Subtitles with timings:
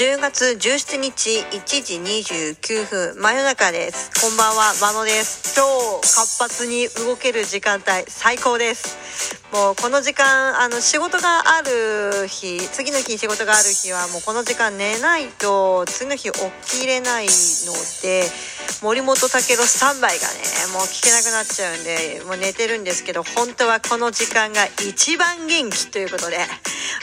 [0.00, 1.96] 10月17日1時
[2.54, 4.10] 29分真夜中です。
[4.18, 5.54] こんばんは真野です。
[5.54, 5.60] 超
[6.00, 8.96] 活発に動ける時間帯最高です。
[9.52, 18.24] もうこの時間あの仕事がある日次の日仕事がある日はもうこの時間寝ないと次の日起きれないので
[18.80, 26.38] 森本武郎スタンバイがねもう聞けなくなっちゃうんでもう寝てるんですけど本当はこの時間が一番元気ということで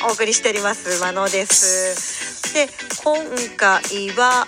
[0.09, 2.26] お送りしております真野です。
[2.57, 2.67] で
[3.03, 3.13] 今
[3.55, 4.47] 回は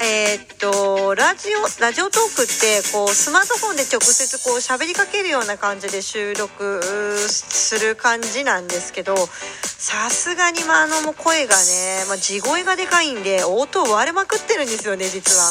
[0.00, 6.80] えー、っとラジオラジオトークってこうスマートフォンで直接こう喋りかけるような感じで収録
[7.18, 15.50] する感じなんですけどさすがにまあの声がね、まあ、地声がでかいんで音割れまくってるんですよね実は。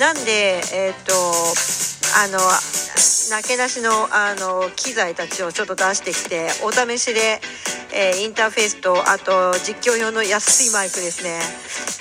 [0.00, 2.38] なんでえー、っとあの
[3.30, 7.40] なけなしのあの機材たちをちょっと出してきてお試しで、
[7.92, 11.40] えー、インターフェースとあと実況用の安いマイクですね。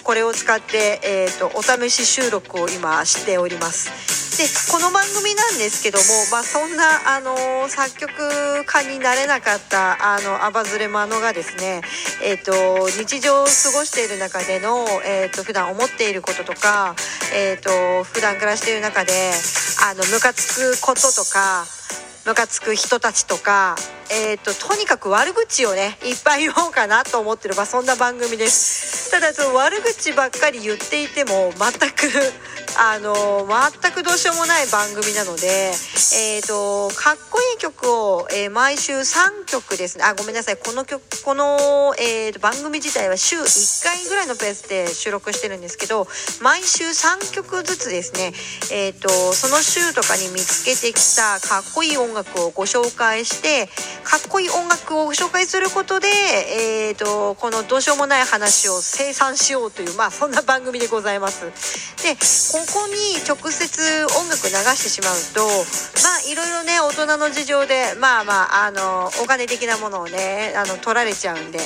[0.04, 4.13] これを使って、えーと、お試し収録を今しております。
[4.38, 11.82] でこの番組なんですけども、まあ、そんな、あの、作曲家になれなかったあのアバズレマノがですね、
[12.24, 16.96] えーと、日常を過ごしている中での、えーと、普段思っていることとか、
[17.36, 19.12] えー、と普段暮らしている中で
[19.86, 21.66] あのムカつくこととか
[22.26, 23.76] ムカつく人たちとか、
[24.10, 29.12] えーと、とにかく悪口をねいっぱい言おうかなと思ってる、まあ、そんな番組です。
[29.12, 32.08] ただその悪口ばっかり言っていても全く
[32.78, 33.14] あの
[33.46, 35.74] 全くどうしようもない番組なので、
[36.18, 40.04] えーと、かっこいい曲を、えー、毎週3曲ですね。
[40.04, 40.58] あごめんなさい。
[40.58, 46.06] この曲この、えーと、番組自体は週1回ぐらいのペースで収録してるんですけど
[46.42, 48.34] 毎週3曲ずつですね、
[48.72, 53.68] えーと、その週とかに見つけてきたかっこいい音楽をご紹介して
[54.04, 61.46] かっこいい音楽をご紹介することで、えー、とこのどうしようもない話を生産しようというまあそんな番組でございます。
[62.04, 62.16] で
[62.66, 62.94] こに
[63.28, 65.48] 直接音楽流してしまうと
[66.04, 71.60] まあいろいろね大人の事情でまあまああのお金的なものをねあの取られちゃうんで。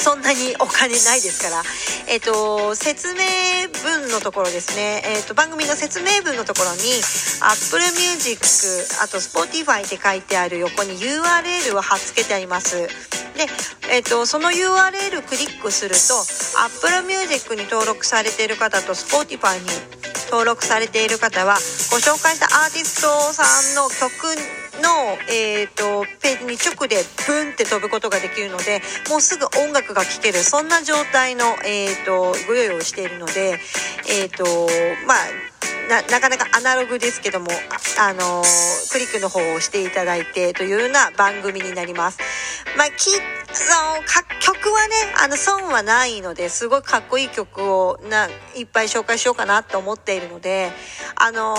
[0.00, 1.62] そんなにお金ないですから、
[2.08, 3.20] えっ、ー、と、説明
[3.84, 6.80] 文のところですね、えっ、ー、と、番組の説明文のところに、
[7.44, 8.40] Apple Music、
[9.04, 12.88] あと Spotify って書いてある横に URL を貼っつけてあります。
[13.40, 13.46] で、
[13.92, 16.14] えーと、その URL クリックすると
[16.64, 19.99] Apple Music に登録されている方と Spotify に
[20.30, 21.54] 登録されている方は
[21.90, 24.30] ご紹介したアーティストさんの曲
[24.80, 28.80] の、えーと、ページに直でブンって飛ぶことができるので
[29.10, 33.58] もうすぐ音楽が聴けるそんな状態の、えーと、ご用意をしているので、
[34.08, 34.44] えーと
[35.06, 35.50] まあ
[35.90, 37.48] ななかなかアナログですけども、
[37.98, 42.18] あのー、クリックの方を押していただいてというような番組になります。
[42.78, 42.86] まあ、
[43.68, 44.02] の
[44.40, 50.70] 曲はねあの損はないのですごいかっこいい曲をないっぱい紹介しようかなと思っているので
[51.16, 51.54] あの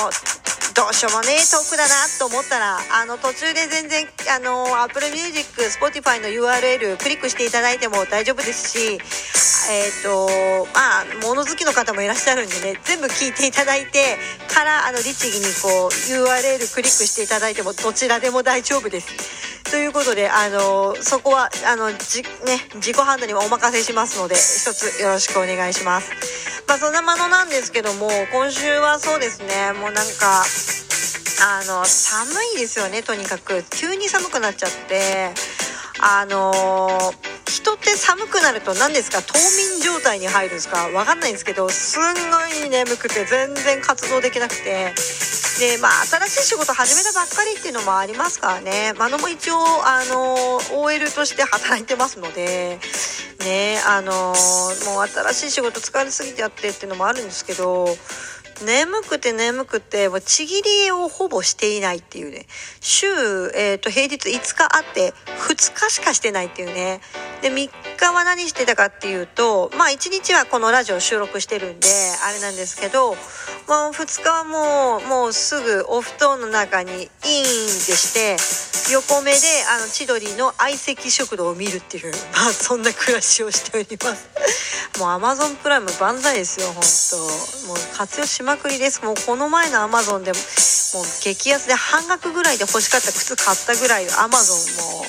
[0.73, 10.27] どうしようもね遠くだなと思ったらあの途中で全然あの Apple Music Spotify の URL クリックしていただいても大丈夫ですしえっ、ー、と
[10.73, 14.17] まあ物好きの方もいらっしゃるんでね全部聞いていただいて
[14.47, 19.50] からあの律儀にこう URL クリックしていただいてもどちらでも大丈夫です。
[19.71, 26.11] ということで、あのそこは、あの、じ、ね、自己判断にはお任せしますので、一つよろしくお願いします。
[26.67, 30.43] まあ、そんなものなんですけども、今週はそうですね、もうなんか、
[31.41, 33.63] あの、寒いですよね、とにかく。
[33.69, 35.31] 急に寒くなっちゃって、
[36.03, 36.97] あの
[37.47, 39.39] 人って寒くなると何ですか冬
[39.77, 44.93] 眠状態に入るんですかわかんないんですけどすんごい眠くて全然活動できなくて
[45.59, 52.79] でまあ新しい仕事始めたばっかりっていうのもありますからねマノも一応あの OL として働いてますので
[53.43, 57.87] ねあのもう新しい仕事疲れすぎてやってっていうのもあるんですけど
[58.65, 62.45] 眠くて眠くて、もうちぎりをほぼしていないっていうね。
[62.79, 63.07] 週、
[63.55, 65.13] えっ、ー、と、平日5日あって、
[65.47, 67.01] 2日しかしてないっていうね。
[67.41, 71.87] で、3間は何してたかっていうと、まあ1日はこのラジオ収録してるんで、
[72.25, 73.15] あれなんですけど、
[73.67, 77.11] まあ2日はもう、もうすぐお布団の中にインって
[77.93, 78.37] して、
[78.91, 79.37] 横目で、
[79.69, 84.99] あの、千鳥の相席食堂を見るっていう、 まあそんな暮らしをしております。
[84.99, 87.67] もう Amazon プライム万歳ですよ、ほんと。
[87.67, 89.01] もう活用しまくりです。
[89.03, 90.39] もうこの前の Amazon でも、
[90.93, 95.05] もう激安で半額ぐらいで欲しかった靴買ったぐらい Amazon も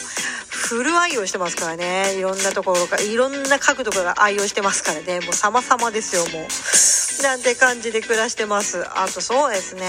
[0.72, 2.14] フル愛用してますからね。
[2.16, 5.20] いろんなところから、いろんな角度から愛用してますからね。
[5.20, 7.22] もう様々ですよ、もう。
[7.22, 8.82] なんて感じで暮らしてます。
[8.88, 9.86] あとそうですね。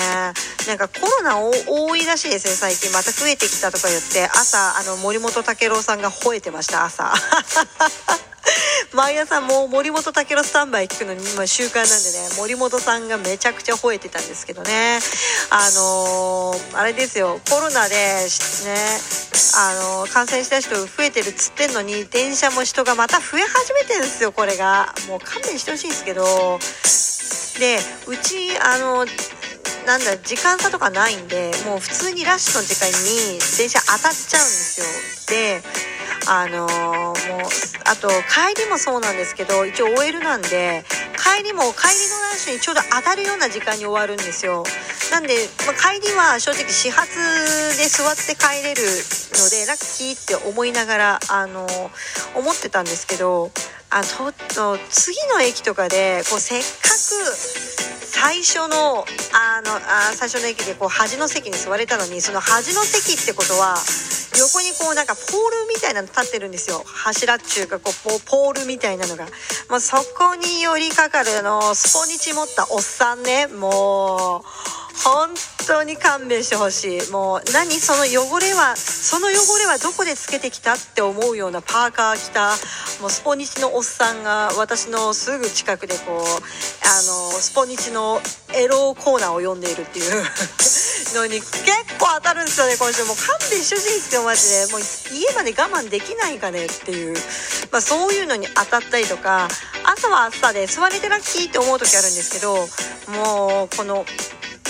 [0.67, 2.91] なんかコロナ多いらしいですね、最近。
[2.91, 7.13] また増えてきたとか言って、朝、あの、森本武郎さんが吠えてました、朝。
[8.93, 14.99] 毎朝もう森本武郎スタンバイ聞くのに今習慣なんでね森本さんがめちゃくちゃ吠えてたんですけどね。
[15.49, 17.97] あのー、あれですよコロナでね
[19.57, 24.93] あのー、感染した人増えてるっつってんのに電車も人がまた増え始めてるんですよこれが。
[25.09, 26.59] もう勘弁してほしいんですけど。
[27.59, 29.05] でうちあの
[29.85, 34.85] なんだ時間差とかないんでもう普通にラッシュの時間に電車当たっちゃうんですよ。
[35.29, 35.61] で
[36.27, 40.83] あのー、もうあと帰りもそうなんですけど一応 OL なんで
[41.17, 44.63] 帰りも帰りのラッシュにちょうど当たるような時間に終わるんですよ。
[45.11, 45.35] なんで、
[45.67, 47.15] まあ、帰りは正直始発
[47.77, 51.67] で座って帰れるのでラッキーって思いながらあの、
[52.35, 53.51] 思ってたんですけど
[53.91, 63.75] あと次の駅とかでこうせっかく最初のあのあ最初の駅でこう端の席に座れたのにその端の席ってことは
[64.39, 66.83] 横にこうなんかポールみたいなの立ってるんですよ。
[66.85, 69.25] 柱っちゅうかこうポールみたいなのが、
[69.69, 73.47] まあ、そこに寄りかかるのスポニチ持ったおっさんね。
[73.47, 75.29] もう本
[75.67, 77.11] 当に勘弁してほしい。
[77.11, 82.51] もう何その汚れはその汚れはどこでつけてきたって思うようなパーカー着た
[83.01, 86.21] もうスポニチのおっさんが私のすぐ近くでこうあの
[87.31, 88.21] スポニチの
[88.55, 90.23] エロコーナーを読んでいるっていう。
[91.11, 91.67] のに結
[91.99, 92.75] 構当たるんですよね。
[92.79, 94.67] 今週もう勘弁してほしいってマジで。
[94.71, 94.81] もう
[95.13, 97.15] 家まで我慢できないかねっていう、
[97.71, 99.47] まあ、そういうのに当たったりとか。
[99.83, 102.55] 朝は朝で座れてラッキーって思う時あるんですけど
[103.19, 104.05] もうこの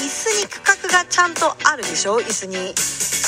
[0.04, 2.20] 椅子に区画がちゃんとあるでしょ？
[2.20, 2.76] 椅子に。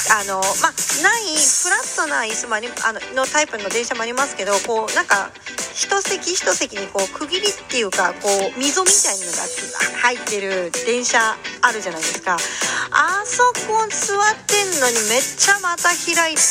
[0.07, 5.31] あのまあ、ないフラットな椅子もありあののタイプの電車もありますけどこうなんか
[5.73, 9.41] 一席一席にこう区切りっていうかこう溝みたいなのが
[10.05, 11.17] 入ってる電車
[11.63, 12.37] あるじゃないですか
[12.91, 16.41] あそこ座ってんのにめっちゃまた開いて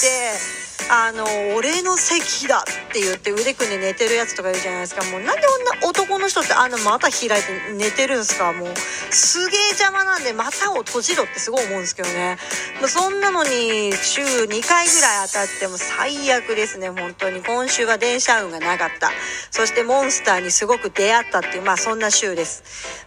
[0.90, 1.24] あの
[1.56, 5.02] 俺の席だって言って腕組んで寝てるやつとかいるじゃないですか。
[5.04, 5.42] もうなんで
[5.80, 8.52] 女男の人ってあんな股開いて寝てるんですか。
[8.52, 12.38] もうすげえ邪魔なんで股を閉じろってすごい思うんですけどね。
[12.86, 16.90] そんなのに週2回ぐらい当たっても最悪ですね。
[16.90, 17.42] 本当に。
[17.42, 19.10] 今週は電車運がなかった。
[19.50, 22.62] そしてモンスターにすごく出会ったっていうまあそんな週です。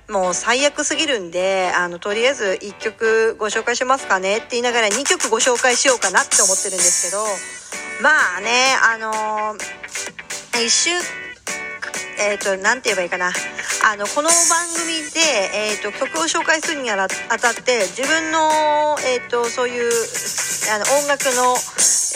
[0.10, 7.67] もう最悪すぎるんであのとりあえず1曲ご紹介しますかねって言いながら2曲ご紹介しようかなって思ってるんですけど。
[8.02, 10.90] まあねあのー、一週
[12.20, 13.32] えっ、ー、と何て言えばいいかな。
[13.86, 15.22] あのこの番組で、
[15.54, 17.08] えーと、曲を紹介するにあたっ
[17.64, 19.90] て自分の、えーと、そういう
[20.74, 21.56] あの音楽の、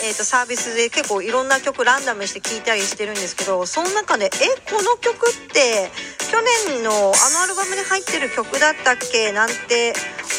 [0.04, 4.28] えーと、サービスで結構いろんな曲ランダムして聴いたりしてるんですけどその中でえ
[4.70, 5.88] この曲って
[6.32, 6.40] 去
[6.72, 9.92] 年のあのアルバムに入ってる曲だったっけなんて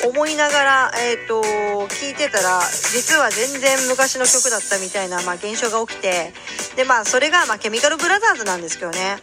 [0.03, 1.39] 思いながら、えー、と
[1.85, 2.61] 聞いてたら
[2.91, 6.33] 実は全然昔の曲だったみたいな、まあ、現象が起きて
[6.75, 9.17] でまあそれが、まあ、ケミカルブラザーズなんですけどね。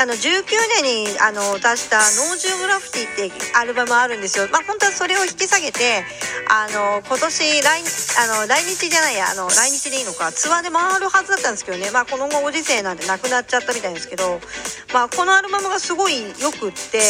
[0.00, 0.44] あの19
[0.82, 4.48] 年にあの出した「ノージュグラフィティ」ってアルバムあるんですよ。
[4.50, 6.04] まあ本当はそれを引き下げて
[6.48, 7.82] あの今年来
[8.18, 10.30] あの来日じゃないやあの来日でいいのか。
[10.32, 11.90] ツアーで回るはずだったんですけどね。
[11.90, 14.40] まあこの後ご時世なんでなくなっちゃったみたいですけど。
[14.92, 17.02] まあこのアルバムがすごいよくって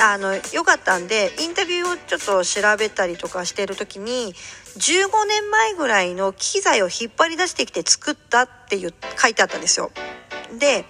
[0.00, 4.34] あの良かったんでインタビューをちょっと調べたりとかしてる時に
[4.76, 9.90] 15年前ぐらいの機材を引っ張り出してきて作ったっていう書いてあったんですよ。
[10.58, 10.84] で、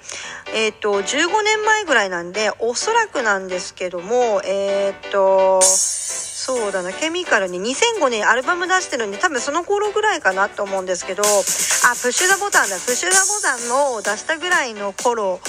[0.55, 15.41] えっ、ー、と15年前ぐらいなんでおそらくなんですけどもえっ、ー、とそうだなケミカルに2005年アルバム出してるんで多分その頃ぐらいかなと思うんですけどあプッシュ・ザ・ボタンだプッシュ・ザ・ボタンの出したぐらいの頃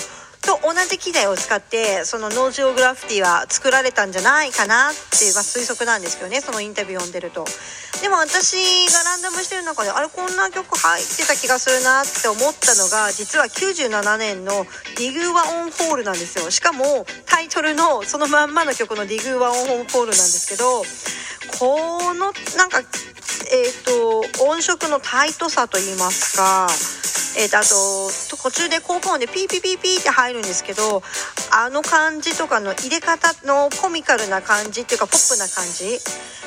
[0.43, 7.45] と同じ機材を使ってそのノージオグラフィティは作られたんじゃないかなっていう、まあ、推測なんですけどねそのインタビュー読んでると。
[8.01, 8.57] でも私
[8.91, 14.65] がランダムしてる中であれこんな曲入ってた気がするなって思ったのが実は97年の
[14.99, 16.51] 「ディグ・ワ・オン・ホール」なんですよ。
[16.51, 20.83] しかもタイトルのそのまんまの曲の「ディグ・ワ・オン・ホール」なんですけど
[21.59, 22.81] このなんか
[23.51, 26.67] えっ、ー、と音色のタイトさといいますか
[27.37, 31.01] えーと、あと途中で効果音でピーピーピーピーって入るんですけど
[31.51, 35.99] あの感じとかの入れ方のコミカルな感じっていうかポップな感じ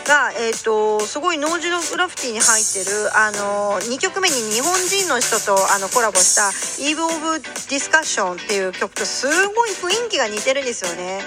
[0.07, 11.23] が、えーと、すごい No Geography に入ってる、あの2曲目に日本人の人とあのコラボした「Eve of Destruction」っていう曲とすごい雰囲気が似てるんですよね。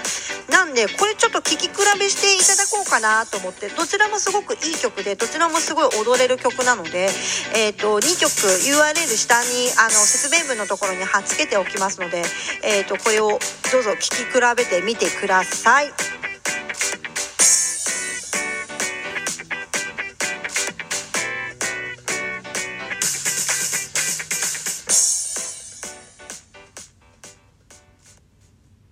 [0.50, 7.08] なんでこれちょっと聴き比べしていただこうかなと思ってどちらもすごくいい曲でどちらもすごい踊れる曲なので、
[7.54, 8.30] えーと、2曲
[8.66, 12.22] URL 下にあの説明文のところに貼っつけておきますので、
[12.64, 13.28] えーとこれを
[13.72, 16.19] どうぞ聴き比べてみてください。